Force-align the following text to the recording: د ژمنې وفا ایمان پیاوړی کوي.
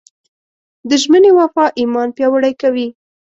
د 0.89 0.91
ژمنې 1.03 1.31
وفا 1.39 1.65
ایمان 1.79 2.09
پیاوړی 2.17 2.53
کوي. 2.61 2.87